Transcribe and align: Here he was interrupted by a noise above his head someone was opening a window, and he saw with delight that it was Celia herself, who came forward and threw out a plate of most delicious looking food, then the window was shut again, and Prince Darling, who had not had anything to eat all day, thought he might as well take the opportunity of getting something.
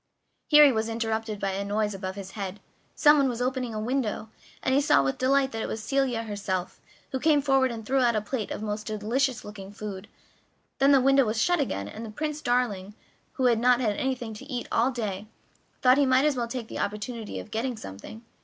Here 0.47 0.65
he 0.65 0.71
was 0.71 0.89
interrupted 0.89 1.39
by 1.39 1.51
a 1.51 1.63
noise 1.63 1.93
above 1.93 2.15
his 2.15 2.31
head 2.31 2.59
someone 2.95 3.29
was 3.29 3.39
opening 3.39 3.75
a 3.75 3.79
window, 3.79 4.31
and 4.63 4.73
he 4.73 4.81
saw 4.81 5.03
with 5.03 5.19
delight 5.19 5.51
that 5.51 5.61
it 5.61 5.67
was 5.67 5.83
Celia 5.83 6.23
herself, 6.23 6.81
who 7.11 7.19
came 7.19 7.39
forward 7.39 7.69
and 7.71 7.85
threw 7.85 7.99
out 7.99 8.15
a 8.15 8.21
plate 8.21 8.49
of 8.49 8.63
most 8.63 8.87
delicious 8.87 9.45
looking 9.45 9.71
food, 9.71 10.07
then 10.79 10.91
the 10.91 10.99
window 11.01 11.23
was 11.23 11.39
shut 11.39 11.59
again, 11.59 11.87
and 11.87 12.15
Prince 12.15 12.41
Darling, 12.41 12.95
who 13.33 13.45
had 13.45 13.59
not 13.59 13.79
had 13.79 13.95
anything 13.95 14.33
to 14.33 14.45
eat 14.51 14.67
all 14.71 14.89
day, 14.89 15.27
thought 15.83 15.99
he 15.99 16.07
might 16.07 16.25
as 16.25 16.35
well 16.35 16.47
take 16.47 16.67
the 16.67 16.79
opportunity 16.79 17.39
of 17.39 17.51
getting 17.51 17.77
something. 17.77 18.23